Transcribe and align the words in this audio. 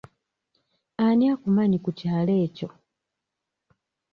Ani 1.05 1.25
akumanyi 1.33 1.77
ku 1.83 1.89
kyalo 1.99 2.33
ekyo? 2.45 2.67